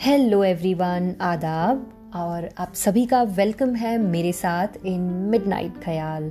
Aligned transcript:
Hello 0.00 0.44
everyone 0.44 1.14
आदाब, 1.20 2.10
और 2.14 2.48
आप 2.58 2.74
सभी 2.74 3.04
का 3.06 3.22
वेलकम 3.22 3.74
है 3.74 3.96
मेरे 3.98 4.32
साथ 4.32 4.68
इन 4.86 5.00
मिडनाइट 5.00 5.80
ख्याल 5.84 6.30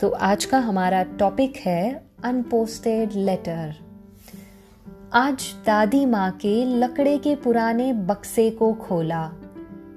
तो 0.00 0.08
आज 0.08 0.44
का 0.44 0.58
हमारा 0.58 1.02
टॉपिक 1.02 1.56
है 1.56 2.02
अनपोस्टेड 2.24 3.12
लेटर 3.12 3.74
आज 5.12 5.54
दादी 5.66 6.04
माँ 6.06 6.30
के 6.30 6.64
लकड़े 6.64 7.16
के 7.18 7.36
पुराने 7.36 7.92
बक्से 7.92 8.50
को 8.50 8.72
खोला। 8.72 9.24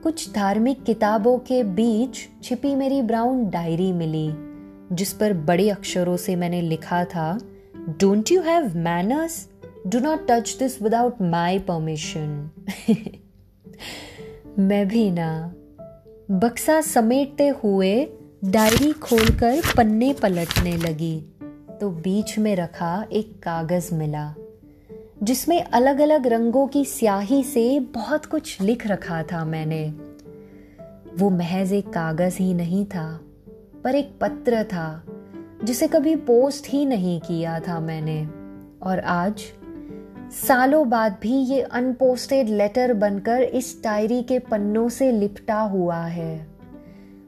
कुछ 0.03 0.31
धार्मिक 0.33 0.83
किताबों 0.83 1.37
के 1.39 1.63
बीच 1.63 2.27
छिपी 2.43 2.75
मेरी 2.75 3.01
ब्राउन 3.01 3.49
डायरी 3.49 3.91
मिली, 3.93 4.29
जिस 4.95 5.13
पर 5.13 5.33
बड़े 5.33 5.69
अक्षरों 5.69 6.17
से 6.17 6.35
मैंने 6.35 6.61
लिखा 6.61 7.03
था 7.05 7.37
don't 7.89 8.31
you 8.31 8.41
have 8.41 8.77
manners 8.77 9.47
do 9.89 9.99
not 9.99 10.27
touch 10.29 10.55
this 10.59 10.81
without 10.81 11.21
my 11.21 11.59
permission 11.59 12.49
मैं 14.59 14.87
भी 14.87 15.11
ना। 15.11 15.53
बक्सा 16.31 16.81
समेटते 16.81 17.47
हुए 17.47 18.07
डायरी 18.45 18.91
खोलकर 18.93 19.61
पन्ने 19.77 20.13
पलटने 20.13 20.75
लगी। 20.77 21.19
तो 21.81 21.89
बीच 21.89 22.37
में 22.39 22.55
रखा 22.55 23.05
एक 23.11 23.31
कागज़ 23.43 23.93
मिला, 23.95 24.33
जिसमें 25.23 25.61
अलग 25.63 25.99
अलग 25.99 26.27
रंगों 26.27 26.67
की 26.67 26.85
स्याही 26.85 27.43
से 27.43 27.79
बहुत 27.79 28.25
कुछ 28.25 28.61
लिख 28.61 28.87
रखा 28.87 29.23
था 29.23 29.45
मैंने। 29.45 29.87
वो 31.15 31.29
महज 31.29 31.73
एक 31.73 31.89
कागज़ 31.89 32.37
ही 32.37 32.53
नहीं 32.53 32.85
था, 32.85 33.21
पर 33.83 33.95
एक 33.95 34.11
पत्र 34.21 34.63
था, 34.63 35.03
जिसे 35.63 35.87
कभी 35.87 36.15
पोस्ट 36.15 36.67
ही 36.69 36.85
नहीं 36.85 37.19
किया 37.19 37.59
था 37.59 37.79
मैंने। 37.79 38.25
और 38.83 38.99
आज 38.99 39.41
सालों 40.31 40.89
बाद 40.89 41.17
भी 41.21 41.33
ये 41.33 41.61
अनपोस्टेड 41.61 42.49
लेटर 42.49 42.93
बनकर 42.93 43.41
इस 43.41 43.81
डायरी 43.83 44.23
के 44.23 44.39
पन्नों 44.39 44.89
से 44.89 45.11
लिपटा 45.11 45.61
हुआ 45.61 46.05
है। 46.05 46.47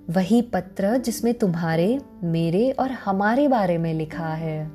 वही 0.09 0.41
पत्र 0.41 0.97
जिसमें 0.97 1.33
तुम्हारे, 1.33 2.02
मेरे 2.23 2.72
और 2.72 2.91
हमारे 2.91 3.47
बारे 3.47 3.77
में 3.77 3.94
लिखा 3.94 4.27
है, 4.27 4.72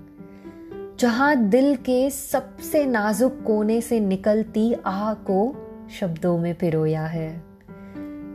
जहाँ 0.99 1.37
दिल 1.37 1.77
के 1.77 2.11
सबसे 2.11 2.85
नाजुक 2.85 3.43
कोने 3.47 3.81
से 3.81 4.01
निकलती 4.01 4.75
आह 4.87 5.15
को 5.15 5.57
शब्दों 6.01 6.39
में 6.39 6.55
पिरोया 6.55 7.07
है। 7.07 7.45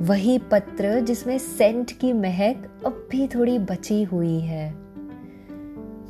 वही 0.01 0.37
पत्र 0.37 0.99
जिसमें 0.99 1.37
सेंट 1.37 1.91
की 1.91 2.13
महक 2.13 2.81
अब 2.85 3.07
भी 3.11 3.27
थोड़ी 3.27 3.59
बची 3.59 4.03
हुई 4.03 4.39
है। 4.39 4.80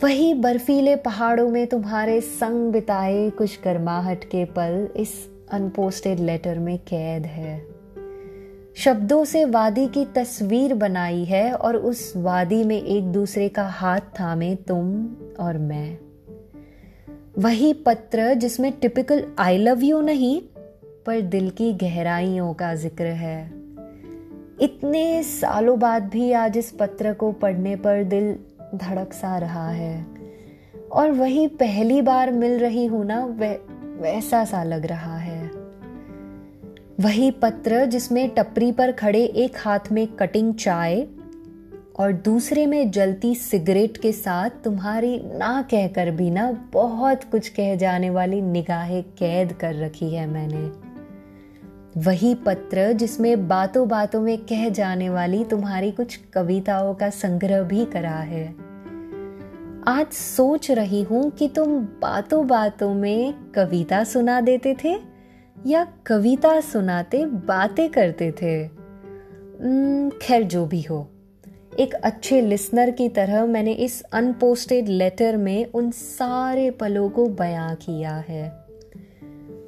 वही 0.03 0.33
बर्फीले 0.33 0.95
पहाड़ों 0.95 1.49
में 1.49 1.67
तुम्हारे 1.67 2.21
संग 2.21 2.71
बिताए 2.71 3.29
कुछ 3.29 3.59
गर्माहट 3.63 4.23
के 4.23 4.45
पल 4.45 4.89
इस 4.95 5.29
अनपोस्टेड 5.51 6.19
लेटर 6.19 6.59
में 6.59 6.77
कैद 6.77 7.25
है। 7.25 7.67
शब्दों 8.75 9.25
से 9.25 9.45
वादी 9.45 9.87
की 9.87 10.05
तस्वीर 10.05 10.73
बनाई 10.73 11.23
है 11.23 11.53
और 11.53 11.75
उस 11.75 12.13
वादी 12.17 12.63
में 12.63 12.83
एक 12.83 13.03
दूसरे 13.03 13.49
का 13.49 13.63
हाथ 13.63 13.99
थामे 14.19 14.55
तुम 14.55 15.09
और 15.39 15.57
मैं। 15.57 15.97
वही 17.37 17.73
पत्र 17.73 18.33
जिसमें 18.33 18.71
टिपिकल 18.71 19.25
आई 19.39 19.57
लव 19.57 19.83
यू 19.83 20.01
नहीं, 20.01 20.41
पर 21.05 21.21
दिल 21.21 21.49
की 21.49 21.73
गहराइयों 21.73 22.53
का 22.53 22.75
ज़िक्र 22.75 23.05
है। 23.05 23.61
इतने 24.61 25.23
सालों 25.23 25.79
बाद 25.79 26.03
भी 26.03 26.31
आज 26.31 26.57
इस 26.57 26.71
पत्र 26.71 27.13
को 27.13 27.31
पढ़ने 27.31 27.75
पर 27.75 28.03
दिल 28.03 28.35
धड़क 28.75 29.13
सा 29.13 29.37
रहा 29.37 29.69
है। 29.69 30.05
और 30.91 31.11
वही 31.11 31.47
पहली 31.47 32.01
बार 32.01 32.31
मिल 32.31 32.59
रही 32.59 32.85
हूँ 32.85 33.05
ना 33.05 33.25
वैसा 34.01 34.45
सा 34.45 34.63
लग 34.63 34.85
रहा 34.85 35.17
है। 35.17 35.51
वही 36.99 37.31
पत्र 37.31 37.85
जिसमें 37.85 38.29
टपरी 38.29 38.71
पर 38.71 38.91
खड़े 38.91 39.23
एक 39.23 39.57
हाथ 39.57 39.91
में 39.91 40.07
कटिंग 40.07 40.53
चाय 40.55 41.07
और 41.99 42.11
दूसरे 42.13 42.65
में 42.65 42.91
जलती 42.91 43.35
सिगरेट 43.35 43.97
के 43.97 44.11
साथ 44.11 44.49
तुम्हारी 44.63 45.21
ना 45.23 45.61
कहकर 45.61 46.11
भी 46.11 46.29
ना 46.31 46.51
बहुत 46.73 47.23
कुछ 47.23 47.49
कह 47.49 47.75
जाने 47.75 48.09
वाली 48.09 48.41
निगाहें 48.41 49.03
कैद 49.03 49.53
कर 49.53 49.75
रखी 49.75 50.13
है 50.13 50.27
मैंने। 50.27 50.80
वही 51.97 52.35
पत्र 52.35 52.93
जिसमें 52.93 53.47
बातों 53.47 53.87
बातों 53.87 54.21
में 54.21 54.37
कह 54.37 54.69
जाने 54.69 55.09
वाली 55.09 55.45
तुम्हारी 55.45 55.91
कुछ 55.91 56.15
कविताओं 56.15 56.93
का 56.93 57.09
संग्रह 57.09 57.61
भी 57.61 57.85
करा 57.85 58.15
है। 58.15 58.55
आज 59.87 60.07
सोच 60.13 60.71
रही 60.71 61.01
हूँ 61.01 61.29
कि 61.31 61.47
तुम 61.47 61.79
बातों 61.79 62.47
बातों 62.47 62.93
में 62.93 63.33
कविता 63.51 64.03
सुना 64.03 64.41
देते 64.41 64.77
थे 64.83 64.97
या 65.65 65.87
कविता 66.05 66.61
सुनाते 66.61 67.25
बातें 67.25 67.89
करते 67.89 68.31
थे। 68.31 68.67
खैर, 70.17 70.43
जो 70.43 70.65
भी 70.65 70.81
हो। 70.81 71.11
एक 71.79 71.93
अच्छे 71.93 72.41
लिसनर 72.41 72.91
की 72.91 73.09
तरह 73.09 73.45
मैंने 73.45 73.71
इस 73.71 74.01
अनपोस्टेड 74.01 74.89
लेटर 74.89 75.37
में 75.37 75.65
उन 75.65 75.91
सारे 75.91 76.71
पलों 76.71 77.09
को 77.09 77.25
बयां 77.25 77.75
किया 77.75 78.15
है। 78.15 78.60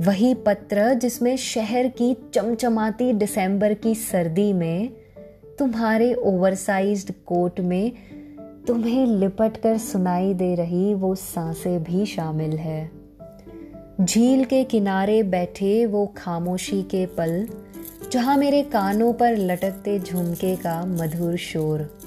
वही 0.01 0.33
पत्र 0.33 0.93
जिसमें 0.93 1.37
शहर 1.37 1.87
की 1.87 2.17
चमचमाती 2.33 3.13
दिसंबर 3.13 3.73
की 3.73 3.95
सर्दी 3.95 4.53
में 4.53 4.89
तुम्हारे 5.59 6.13
ओवरसाइज्ड 6.13 7.11
कोट 7.25 7.59
में 7.59 7.91
तुम्हें 8.67 9.05
लिपट 9.07 9.57
कर 9.57 9.77
सुनाई 9.77 10.33
दे 10.33 10.55
रही 10.55 10.93
वो 10.93 11.15
साँसें 11.15 11.83
भी 11.83 12.05
शामिल 12.05 12.51
है। 12.51 12.91
झील 14.01 14.45
के 14.45 14.63
किनारे 14.63 15.23
बैठे 15.23 15.85
वो 15.85 16.13
खामोशी 16.17 16.83
के 16.83 17.05
पल, 17.05 17.47
जहाँ 18.11 18.37
मेरे 18.37 18.63
कानों 18.63 19.13
पर 19.13 19.37
लटकते 19.37 19.99
झुमके 19.99 20.55
का 20.55 20.85
मधुर 20.85 21.35
शोर। 21.35 21.99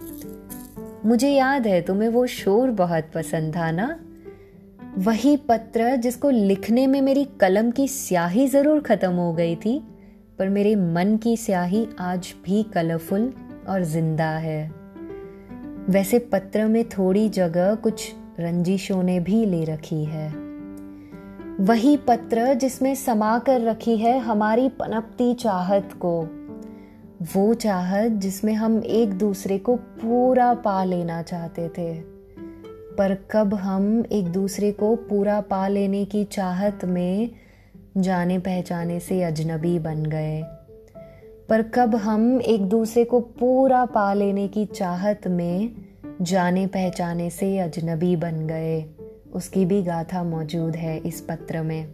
मुझे 1.05 1.31
याद 1.31 1.67
है, 1.67 1.83
तुम्हें 1.83 2.09
वो 2.09 2.27
शोर 2.27 2.71
बहुत 2.71 3.05
पसंद 3.15 3.57
था 3.57 3.71
ना? 3.71 4.01
वही 4.99 5.37
पत्र 5.37 5.97
जिसको 5.97 6.31
लिखने 6.31 6.87
में 6.87 7.01
मेरी 7.03 7.25
कलम 7.41 7.71
की 7.71 7.89
स्याही 7.89 8.47
ज़रूर 8.49 8.81
खत्म 8.81 9.13
हो 9.13 9.33
गई 9.33 9.57
थी, 9.57 9.79
पर 10.39 10.49
मेरे 10.49 10.75
मन 10.77 11.17
की 11.17 11.37
स्याही 11.37 11.87
आज 12.01 12.35
भी 12.45 12.63
कलरफुल 12.63 13.33
और 13.69 13.83
ज़िंदा 13.83 14.29
है। 14.29 14.71
वैसे 15.89 16.19
पत्र 16.19 16.65
में 16.65 16.89
थोड़ी 16.89 17.29
जगह 17.29 17.75
कुछ 17.75 18.15
रंजिशों 18.41 19.03
ने 19.03 19.21
भी 19.21 19.45
ले 19.47 19.65
रखी 19.65 20.05
है। 20.05 20.29
वही 21.61 21.97
पत्र 21.97 22.55
जिसमें 22.55 22.95
समा 22.95 23.39
कर 23.39 23.61
रखी 23.61 23.97
है 23.97 24.19
हमारी 24.19 24.69
पनपती 24.69 25.35
चाहत 25.35 25.91
को, 25.93 26.21
वो 27.37 27.55
चाहत 27.55 28.13
जिसमें 28.13 28.55
हम 28.55 28.83
एक 28.85 29.15
दूसरे 29.15 29.59
को 29.59 29.77
पूरा 29.77 30.55
पा 30.55 30.85
लेना 30.85 31.23
चाहते 31.23 31.69
थे। 31.69 32.16
पर 32.99 33.19
कब 33.31 33.55
हम 33.55 34.05
एक 34.13 34.25
दूसरे 34.25 34.73
को 34.73 34.97
पूरा 34.97 35.41
पा 35.41 35.69
लेने 35.69 36.05
की 36.05 36.25
चाहत 36.25 36.85
में 36.85 37.31
जाने 37.97 38.39
पहचाने 38.39 39.01
से 39.01 39.23
अजनबी 39.23 39.79
बन 39.79 40.03
गए। 40.07 40.43
पर 41.49 41.63
कब 41.63 41.97
हम 41.97 42.41
एक 42.41 42.67
दूसरे 42.67 43.05
को 43.05 43.21
पूरा 43.21 43.85
पा 43.85 44.15
लेने 44.15 44.49
की 44.49 44.65
चाहत 44.65 45.27
में 45.27 45.73
जाने 46.23 46.67
पहचाने 46.67 47.31
से 47.31 47.59
अजनबी 47.59 48.17
बन 48.17 48.47
गए। 48.47 48.85
उसकी 49.35 49.65
भी 49.65 49.83
गाथा 49.83 50.23
मौजूद 50.23 50.77
है 50.77 50.99
इस 50.99 51.21
पत्र 51.21 51.63
में। 51.63 51.87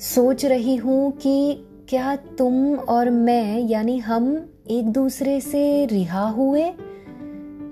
सोच 0.00 0.44
रही 0.44 0.76
हूँ 0.76 1.12
कि 1.12 1.64
क्या 1.88 2.16
तुम 2.16 2.74
और 2.74 3.10
मैं, 3.10 3.60
यानी 3.60 3.98
हम, 3.98 4.50
एक 4.70 4.88
दूसरे 4.92 5.40
से 5.40 5.86
रिहा 5.86 6.28
हुए? 6.28 6.72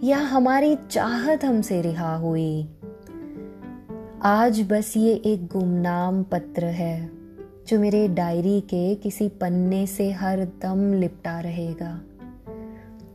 या 0.05 0.19
हमारी 0.19 0.77
चाहत 0.91 1.45
हमसे 1.45 1.83
रिहा 1.83 2.17
हुई। 2.17 2.69
आज 4.23 4.61
बस 4.71 4.95
ये 4.97 5.15
एक 5.15 5.47
गुमनाम 5.47 6.23
पत्र 6.23 6.65
है, 6.65 7.11
जो 7.69 7.81
मेरे 7.81 8.09
डायरी 8.09 8.61
के 8.61 8.95
किसी 8.95 9.29
पन्ने 9.29 9.87
से 9.87 10.13
हर 10.13 10.45
दम 10.45 10.93
लिपटा 10.93 11.41
रहेगा। 11.41 12.01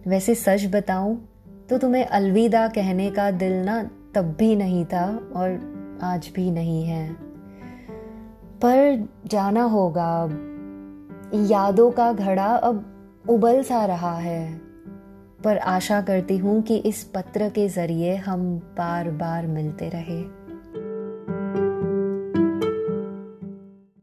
वैसे 0.08 0.36
सच 0.36 0.66
बताऊँ 0.76 1.30
तो 1.70 1.78
तुम्हें 1.78 2.06
अलविदा 2.06 2.68
कहने 2.68 3.12
का 3.12 3.32
दिल 3.32 3.54
ना 3.54 3.90
तब 4.16 4.36
भी 4.40 4.56
नहीं 4.56 4.86
था 4.86 5.32
और 5.36 5.52
आज 6.04 6.32
भी 6.36 6.52
नहीं 6.52 6.84
है। 6.84 7.14
पर 8.62 9.10
जाना 9.28 9.64
होगा 9.64 10.30
यादों 11.34 11.92
का 11.92 12.14
घड़ा 12.14 12.56
अब 12.56 12.86
उबल 13.30 13.64
सा 13.64 13.86
रहा 13.86 14.16
है। 14.18 14.65
पर 15.44 15.58
आशा 15.58 16.02
करती 16.02 16.38
हूँ 16.38 16.62
कि 16.62 16.78
इस 16.78 17.04
पत्र 17.16 17.50
के 17.50 17.68
ज़रिए 17.70 18.16
हम 18.16 18.58
बार 18.78 19.10
बार 19.12 19.48
मिलते 19.48 19.90
रहे। 19.90 20.45